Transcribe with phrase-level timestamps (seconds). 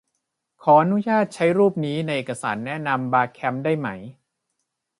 [0.63, 3.87] ขออนุญาตใช้รูปนี้ ในเอกสารแนะนำบาร์แคมป์ได้ไหม?